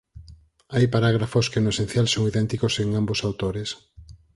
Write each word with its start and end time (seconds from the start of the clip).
Hai 0.73 0.85
parágrafos 0.93 1.45
que 1.51 1.61
no 1.63 1.69
esencial 1.73 2.07
son 2.09 2.23
idénticos 2.31 2.73
en 2.83 2.87
ambos 3.01 3.19
autores. 3.27 3.69